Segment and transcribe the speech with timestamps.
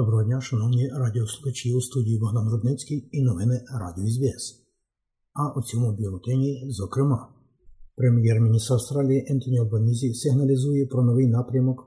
[0.00, 4.44] Доброго дня, шановні радіослухачі у студії Богдан Рудницький і новини Радіо СБС.
[5.32, 7.28] А у цьому бюлетені, зокрема,
[7.96, 11.78] прем'єр-міністр Австралії Ентоні Албанізі сигналізує про новий напрямок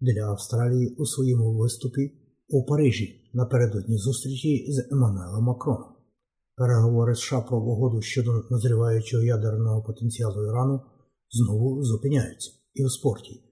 [0.00, 2.12] для Австралії у своєму виступі
[2.48, 5.92] у Парижі напередодні зустрічі з Еммануелом Макроном.
[6.56, 10.80] Переговори США про угоду щодо назріваючого ядерного потенціалу Ірану
[11.30, 13.42] знову зупиняються і у спорті.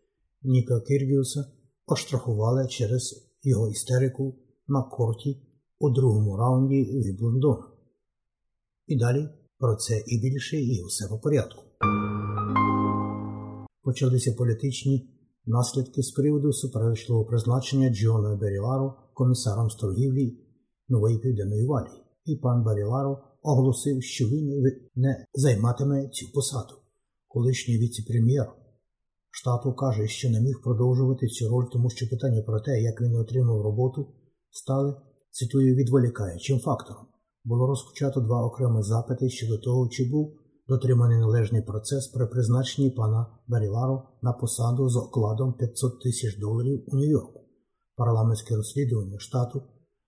[0.43, 1.45] Ніка Кіргіуса
[1.87, 4.35] оштрафували через його істерику
[4.69, 5.43] на корті
[5.79, 7.63] у другому раунді Віблендону.
[8.87, 11.63] І далі про це і більше, і усе по порядку.
[13.83, 15.11] Почалися політичні
[15.47, 20.39] наслідки з приводу суперечливого призначення Джона Беріларо комісаром з торгівлі
[20.89, 22.03] Нової Південної Валії.
[22.25, 24.63] І пан Баріларо оголосив, що він
[24.95, 26.75] не займатиме цю посаду.
[27.29, 28.47] Колишній віце-прем'єр
[29.41, 33.17] штату каже, що не міг продовжувати цю роль, тому що питання про те, як він
[33.17, 34.07] отримав роботу,
[34.51, 34.95] стали,
[35.31, 37.07] цитую, відволікаючим фактором.
[37.45, 40.33] Було розпочато два окремі запити щодо того, чи був
[40.69, 46.97] дотриманий належний процес при призначенні пана Баріларо на посаду з окладом 500 тисяч доларів у
[46.97, 47.41] Нью-Йорку.
[47.97, 49.63] Парламентське розслідування штату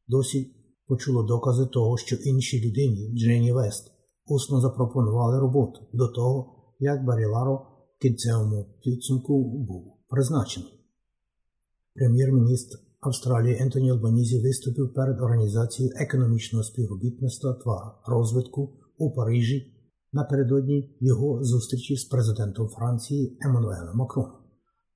[0.08, 0.54] досі
[0.86, 3.92] почуло докази того, що іншій людині, Дженні Вест,
[4.26, 10.72] усно запропонували роботу до того, як Баріларо кінцевому підсумку був призначений.
[11.94, 19.74] Прем'єр-міністр Австралії Ентоні Албанізі виступив перед організацією економічного співробітництва та розвитку у Парижі
[20.12, 24.32] напередодні його зустрічі з президентом Франції Еммануелем Макроном.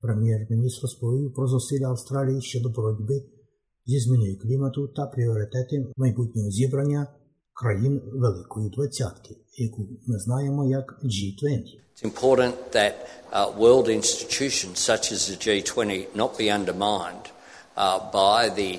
[0.01, 3.23] Прем'єр-міністр розповів про зусилля Австралії щодо боротьби
[3.85, 7.07] зі зміною клімату та пріоритети майбутнього зібрання
[7.53, 11.63] країн Великої Двадцятки, яку ми знаємо як G20.
[11.95, 12.93] It's important that
[13.31, 17.25] uh, world institutions such as the G20 not be undermined
[17.77, 18.71] uh, by the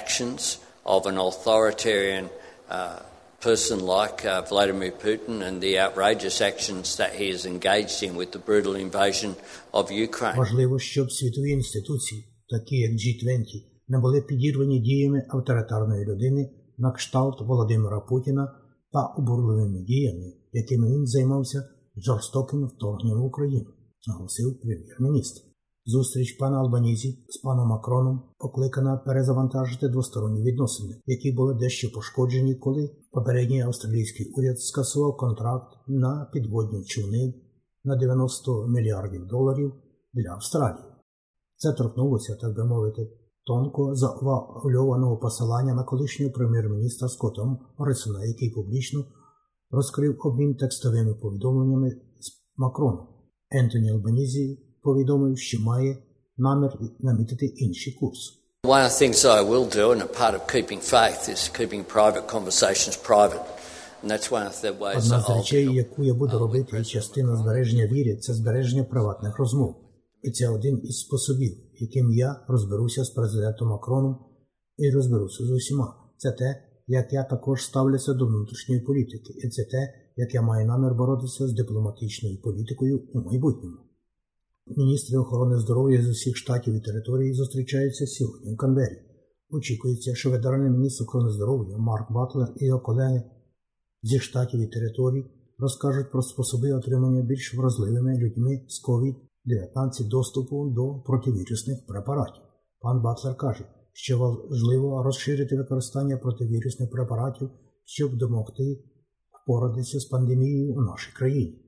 [0.00, 2.26] actions of an authoritarian
[2.70, 3.00] uh,
[3.40, 8.30] person like uh, Vladimir Putin and the outrageous actions that he is engaged in with
[8.32, 9.30] the brutal invasion
[9.72, 10.36] of Ukraine.
[10.36, 17.40] Важливо, щоб світові інституції, такі як G20, не були підірвані діями авторитарної людини на кшталт
[17.40, 18.54] Володимира Путіна
[18.92, 23.66] та обурливими діями, якими він займався жорстоким вторгненням в Україну,
[24.06, 25.40] наголосив прем'єр-міністр.
[25.88, 32.90] Зустріч пана Албанізі з паном Макроном покликана перезавантажити двосторонні відносини, які були дещо пошкоджені, коли
[33.12, 37.34] попередній австралійський уряд скасував контракт на підводні човни
[37.84, 39.72] на 90 мільярдів доларів
[40.14, 40.84] для Австралії.
[41.56, 43.10] Це торкнулося, так би мовити,
[43.46, 49.04] тонко завуальованого посилання на колишнього прем'єр-міністра Скотта Моррисона, який публічно
[49.70, 51.90] розкрив обмін текстовими повідомленнями
[52.20, 53.06] з Макроном.
[53.50, 55.98] Ентоні Албанізі повідомив, що має
[56.36, 56.70] намір
[57.00, 58.18] намітити інший курс.
[58.64, 61.82] One of the things I will do, and a part of keeping faith, is keeping
[61.96, 63.44] private conversations private.
[64.02, 67.36] And that's one of the ways Одна з речей, яку я буду робити, і частина
[67.36, 69.74] збереження віри, це збереження приватних розмов.
[70.22, 74.18] І це один із способів, яким я розберуся з президентом Макроном
[74.78, 75.94] і розберуся з усіма.
[76.16, 80.66] Це те, як я також ставлюся до внутрішньої політики, і це те, як я маю
[80.66, 83.76] намір боротися з дипломатичною політикою у майбутньому.
[84.76, 88.98] Міністри охорони здоров'я з усіх штатів і територій зустрічаються сьогодні в Канбері.
[89.50, 93.22] Очікується, що ветеранний міністр охорони здоров'я Марк Батлер і його колеги
[94.02, 95.24] зі штатів і територій
[95.58, 98.78] розкажуть про способи отримання більш вразливими людьми з
[99.46, 102.42] COVID-19 доступу до противірусних препаратів.
[102.80, 107.50] Пан Батлер каже, що важливо розширити використання противірусних препаратів,
[107.84, 108.84] щоб допомогти
[109.42, 111.62] впоратися з пандемією у нашій країні.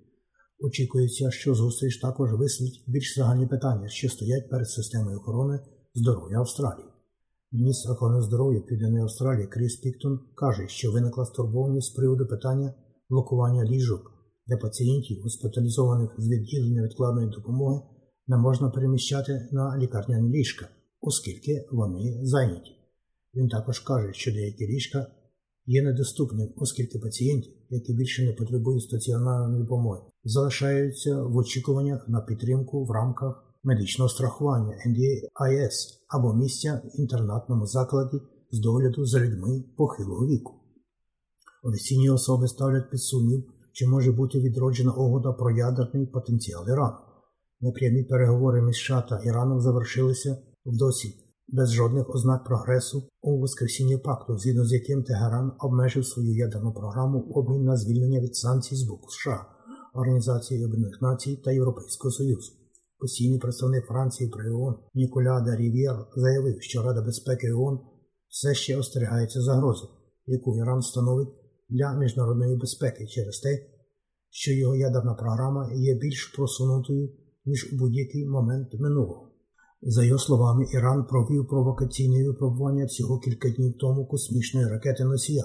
[0.61, 5.61] Очікується, що зустріч також висвітлить більш загальні питання, що стоять перед системою охорони
[5.95, 6.87] здоров'я Австралії.
[7.53, 12.75] Міністр охорони здоров'я Південної Австралії Кріс Піктон каже, що виникла стурбованість з приводу питання
[13.11, 14.18] блокування ліжок
[14.49, 17.81] для пацієнтів, госпіталізованих з відділення невідкладної допомоги,
[18.27, 20.69] не можна переміщати на лікарняні ліжка,
[21.01, 22.71] оскільки вони зайняті.
[23.35, 25.07] Він також каже, що деякі ліжка
[25.67, 32.85] є недоступним, оскільки пацієнтів, які більше не потребують стаціонарної допомоги, залишаються в очікуваннях на підтримку
[32.85, 35.73] в рамках медичного страхування NDIS
[36.09, 38.21] або місця в інтернатному закладі
[38.51, 40.55] з догляду за людьми похилого віку.
[41.63, 43.45] Офіційні особи ставлять під сумнів,
[43.79, 46.97] чи може бути відроджена угода про ядерний потенціал Ірану.
[47.61, 51.15] Непрямі переговори між США та Іраном завершилися в досі
[51.49, 57.19] без жодних ознак прогресу у воскресінні пакту, згідно з яким Тегеран обмежив свою ядерну програму
[57.19, 59.47] в обмін на звільнення від санкцій з боку США,
[59.95, 62.53] Організації Об'єднаних Націй та Європейського Союзу.
[62.99, 67.79] Постійний представник Франції при ООН Ніколя де Рів'єр заявив, що Рада безпеки ООН
[68.29, 69.87] все ще остерігається загрози,
[70.27, 71.38] яку Іран становить
[71.69, 73.67] для міжнародної безпеки через те,
[74.31, 77.11] що його ядерна програма є більш просунутою,
[77.45, 79.29] ніж у будь-який момент минулого.
[79.83, 85.45] За його словами, Іран провів провокаційне випробування всього кілька днів тому космічної ракети Носія,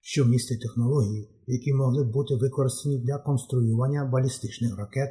[0.00, 5.10] що містить технології, які могли бути використані для конструювання балістичних ракет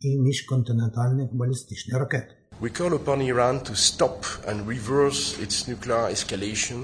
[0.00, 2.24] і міжконтинентальних балістичних ракет.
[2.60, 4.18] We call upon Iran to stop
[4.48, 6.80] and reverse its nuclear escalation,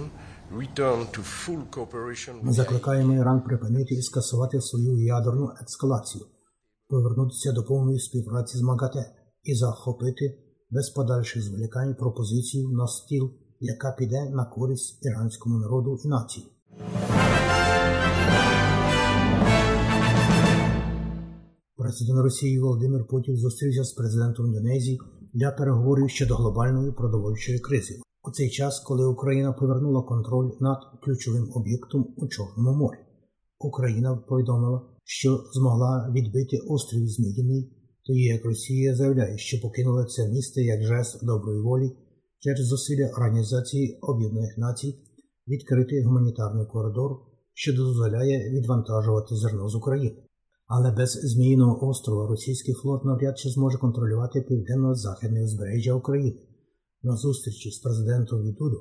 [2.42, 6.24] Ми закликаємо Іран припинити і скасувати свою ядерну ескалацію,
[6.88, 9.04] повернутися до повної співпраці з МАГАТЕ
[9.42, 10.38] і захопити
[10.70, 13.30] без подальших зволікань пропозицію на стіл,
[13.60, 16.46] яка піде на користь іранському народу і нації.
[21.76, 25.00] Президент Росії Володимир Путін зустрівся з президентом Індонезії
[25.34, 28.00] для переговорів щодо глобальної продовольчої кризи.
[28.28, 32.98] У цей час, коли Україна повернула контроль над ключовим об'єктом у Чорному морі,
[33.58, 37.72] Україна повідомила, що змогла відбити острів Зміїний,
[38.06, 41.92] тоді як Росія заявляє, що покинула це місце як жест доброї волі
[42.38, 44.98] через зусилля Організації Об'єднаних Націй
[45.48, 47.10] відкрити гуманітарний коридор,
[47.54, 50.16] що дозволяє відвантажувати зерно з України.
[50.66, 56.36] Але без Зміїного острова російський флот навряд чи зможе контролювати південно-західне узбережжя України.
[57.03, 58.77] На зустрічі з президентом Відуду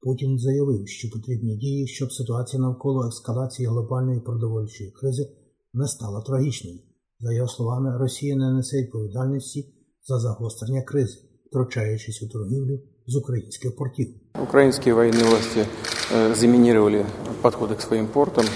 [0.00, 5.28] Путін заявив, що потрібні дії, щоб ситуація навколо ескалації глобальної продовольчої кризи
[5.74, 6.78] не стала трагічною.
[7.20, 9.74] За його словами, Росія не несе відповідальності
[10.08, 11.18] за загострення кризи,
[11.50, 14.08] втручаючись у торгівлю з українських портів.
[14.42, 15.66] Украинские военные власти
[16.14, 17.04] э, заминировали
[17.42, 18.50] подходы к своим портам, м,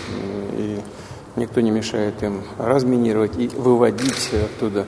[0.64, 0.79] и
[1.37, 4.87] никто не мешает им разминировать и выводить оттуда э,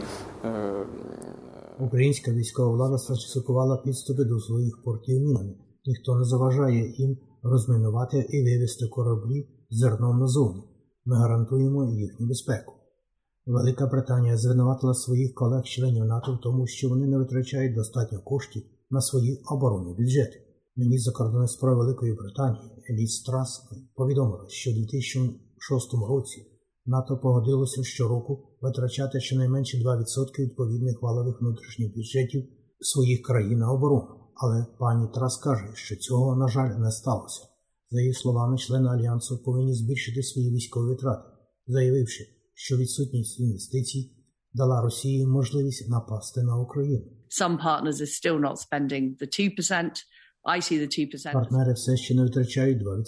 [1.80, 5.54] Українська військова влада сфальсифікувала підступи до своїх портів мінами.
[5.86, 10.64] Ніхто не заважає їм розмінувати і вивезти кораблі зерном назовні.
[11.06, 12.74] Ми гарантуємо їхню безпеку.
[13.46, 19.02] Велика Британія звинуватила своїх колег-членів НАТО в тому, що вони не витрачають достатньо коштів на
[19.02, 20.42] свої оборонні бюджети.
[20.76, 23.62] Міністр закордонних справ Великої Британії Еліс Страс
[23.96, 26.49] повідомила, що у 2006 році
[26.90, 32.44] НАТО погодилося щороку витрачати щонайменше 2% відповідних валових внутрішніх бюджетів
[32.80, 34.08] своїх країн на оборону.
[34.36, 37.42] Але пані Трас каже, що цього, на жаль, не сталося.
[37.92, 41.30] За її словами, члени альянсу повинні збільшити свої військові витрати,
[41.68, 44.12] заявивши, що відсутність інвестицій
[44.54, 47.06] дала Росії можливість напасти на Україну.
[47.42, 49.92] Some partners are still not spending the 2%.
[50.56, 51.34] I see the 2%.
[51.34, 53.04] Партнери все ще не витрачають 2%.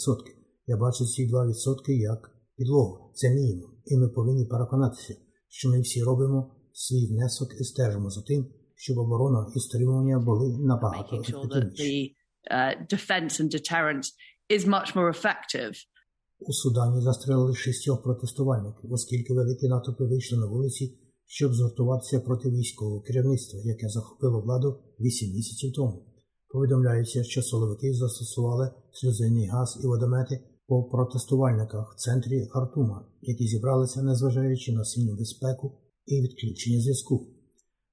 [0.67, 2.31] Я бачу ці 2% як
[2.61, 3.11] підлогу.
[3.13, 3.71] Це мінімум.
[3.85, 5.15] І ми повинні переконатися,
[5.49, 10.57] що ми всі робимо свій внесок і стежимо за тим, щоб оборона і стримування були
[10.57, 12.15] набагато ефективніші.
[12.51, 12.95] uh.
[16.39, 23.01] У Судані застрелили шістьох протестувальників, оскільки великі натовпи вийшли на вулиці, щоб згуртуватися проти військового
[23.01, 26.05] керівництва, яке захопило владу 8 місяців тому.
[26.47, 34.01] Повідомляється, що силовики застосували сльозинний газ і водомети по протестувальниках в центрі Хартума, які зібралися,
[34.01, 37.27] незважаючи на сильну безпеку і відключення зв'язку.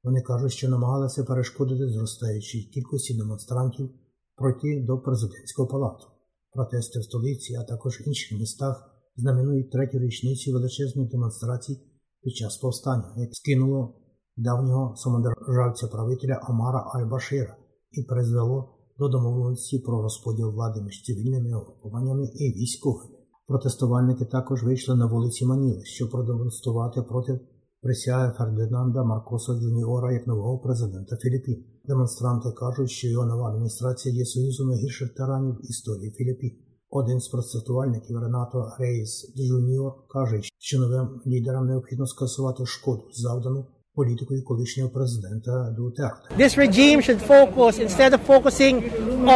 [0.05, 3.91] Вони кажуть, що намагалися перешкодити зростаючій кількості демонстрантів
[4.37, 6.07] пройти до президентського палату.
[6.53, 11.81] Протести в столиці, а також інших містах знаменують третю річницю величезних демонстрацій
[12.23, 13.95] під час повстання, яке скинуло
[14.37, 17.55] давнього самодержавця правителя Омара Аль-Башира
[17.91, 23.15] і призвело до домовленості про розподіл влади між цивільними угрупуваннями і військовими.
[23.47, 27.41] Протестувальники також вийшли на вулиці Маніли, щоб продемонструвати проти
[27.83, 31.65] присяги Фердинанда Маркоса Джуніора як нового президента Філіппін.
[31.85, 36.51] Демонстранти кажуть, що його нова адміністрація є союзом найгірших тиранів в історії Філіппін.
[36.91, 43.67] Один з протестувальників Ренато Рейс Джуніор каже, що новим лідерам необхідно скасувати шкоду, завдану
[43.99, 46.27] політикою колишнього президента Дутерте.
[46.43, 48.77] This regime should focus, instead of focusing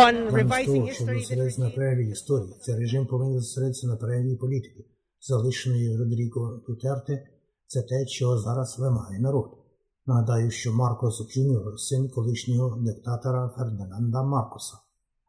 [0.02, 4.85] on revising history, зосередитися на перегляді історії, цей режим повинен зосередитися на перегляді політики,
[5.21, 7.14] залишеної Родріго Дутерте.
[7.66, 9.50] Це те, чого зараз вимагає народ.
[10.07, 14.76] Нагадаю, що Маркос Джуніор син колишнього диктатора Фердинанда Маркоса.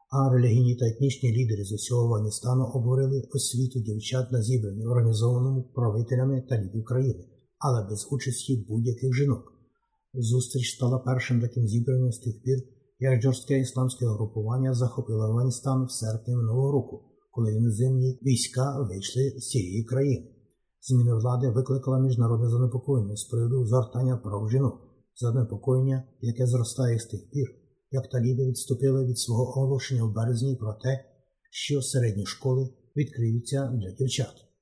[0.10, 6.44] А релігійні та етнічні лідери з усього Афганістану обговорили освіту дівчат на зібранні, організованому правителями
[6.50, 7.24] талібів країни,
[7.64, 9.54] але без участі будь-яких жінок.
[10.14, 12.58] Зустріч стала першим таким зібранням з тих пір,
[13.00, 19.50] як жорстке ісламське групування захопило Афганістан в серпні минулого року, коли іноземні війська вийшли з
[19.50, 20.28] цієї країни.
[20.82, 24.82] Зміна влади викликала міжнародне занепокоєння з приводу згортання прав жінок,
[25.16, 27.48] занепокоєння, яке зростає з тих пір,
[27.92, 31.06] як таліби відступили від свого оголошення в березні про те,
[31.52, 34.53] що середні школи відкриються для дівчат.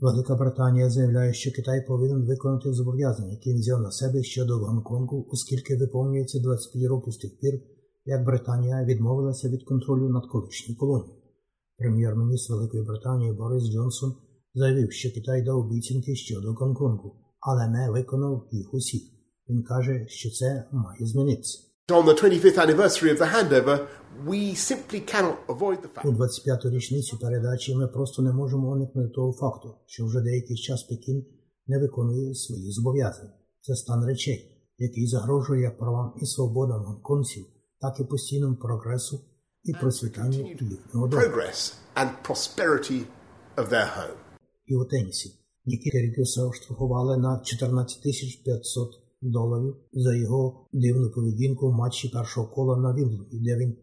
[0.00, 5.28] Велика Британія заявляє, що Китай повинен виконати зобов'язання, які він взяв на себе щодо Гонконгу,
[5.30, 7.60] оскільки виповнюється 25 років з тих пір,
[8.04, 11.22] як Британія відмовилася від контролю над колишньою колонією.
[11.78, 14.14] Прем'єр-міністр Великої Британії Борис Джонсон
[14.54, 19.02] заявив, що Китай дав обіцянки щодо Гонконгу, але не виконав їх усіх.
[19.48, 21.69] Він каже, що це має змінитися.
[21.90, 23.86] On the 25th anniversary of the handover,
[24.26, 29.08] we simply cannot avoid the fact У 25-ту річницю передачі ми просто не можемо уникнути
[29.08, 31.26] того факту, що вже деякий час Пекін
[31.66, 33.32] не виконує свої зобов'язання.
[33.60, 37.46] Це стан речей, який загрожує як правам і свободам гонконців,
[37.80, 39.20] так і постійному прогресу
[39.64, 41.22] і процвітанню їхнього дому.
[41.22, 43.00] progress and prosperity
[43.56, 44.16] of their home.
[44.66, 45.30] і у тенісі.
[45.66, 48.02] Нікі Кирікюса оштрафували на 14
[48.44, 48.90] 500
[49.22, 53.76] доларів за його дивну поведінку в матчі першого кола на Вімблдоні, де він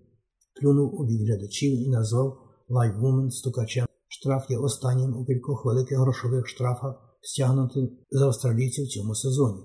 [0.61, 2.37] плюнув у глядачів і назвав
[2.69, 3.85] лайввумен стукачем.
[4.07, 9.63] Штраф є останнім у кількох великих грошових штрафах, стягнутих з австралійців в цьому сезоні.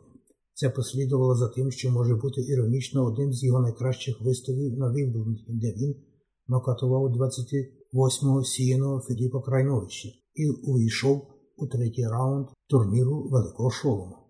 [0.55, 5.47] Це послідувало за тим, що може бути іронічно одним з його найкращих виступів на Вімблдоні,
[5.49, 5.95] де він
[6.49, 11.27] нокатував 28-го сіяного Філіпа Крайновича і увійшов
[11.57, 14.22] у третій раунд турніру Великого Шолома.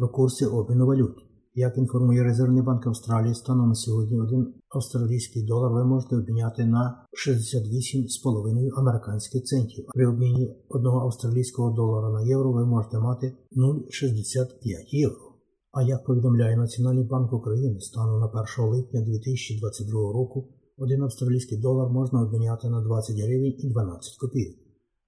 [0.00, 1.16] Про курси обміну валют.
[1.54, 7.06] Як інформує Резервний банк Австралії, станом на сьогодні один австралійський долар ви можете обміняти на
[7.12, 9.84] 68,5 американських центів.
[9.94, 13.26] При обміні одного австралійського долара на євро ви можете мати
[13.56, 14.46] 0,65
[14.90, 15.24] євро.
[15.72, 21.88] А як повідомляє Національний банк України, станом на 1 липня 2022 року один австралійський долар
[21.90, 24.56] можна обміняти на 20 гривень і 12 копійок.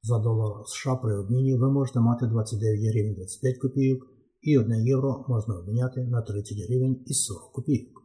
[0.02, 4.11] За долар США при обміні ви можете мати 29 гривень 25 копійок
[4.42, 8.02] і 1 євро можна обміняти на 30 гривень і 40 копійок.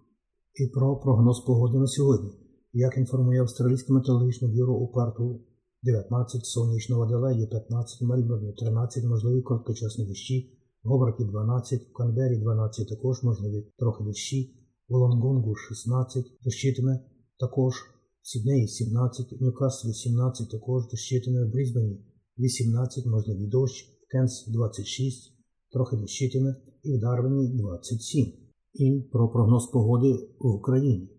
[0.56, 2.32] І про прогноз погоди на сьогодні.
[2.74, 5.42] Як інформує Австралійське метеорологічне бюро у Перту
[5.84, 10.54] 19 сонячного Аделаїді 15, Мельбурні 13, можливі короткочасні дощі,
[10.84, 14.40] в Говарді 12, в Канбері 12 також можливі трохи дощі,
[14.90, 17.00] в Лонгонгу 16, дощитиме
[17.40, 17.74] також.
[18.22, 22.06] В Сіднеї 17, в Ньюкаслі 17 також дощитиме, в Брізбені
[22.40, 25.37] 18, можливий дощ, в Кенс 26,
[25.78, 28.34] трохи дощитиме і в Дарвіні 27.
[28.74, 31.10] І про прогноз погоди в Україні.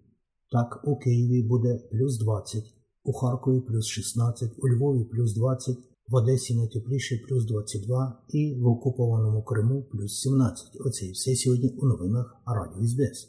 [0.53, 2.65] Так, у Києві буде плюс 20,
[3.05, 5.77] у Харкові плюс 16, у Львові плюс 20,
[6.09, 10.67] в Одесі найтепліше плюс 22 і в окупованому Криму плюс 17.
[10.81, 13.29] Оце і все сьогодні у новинах Радіо СБС.